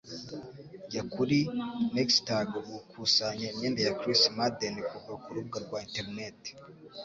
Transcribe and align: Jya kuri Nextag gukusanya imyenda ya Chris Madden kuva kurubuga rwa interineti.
Jya 0.91 1.03
kuri 1.13 1.39
Nextag 1.95 2.49
gukusanya 2.71 3.45
imyenda 3.53 3.79
ya 3.87 3.95
Chris 3.99 4.21
Madden 4.37 4.75
kuva 4.91 5.13
kurubuga 5.23 5.57
rwa 5.65 5.79
interineti. 5.87 6.51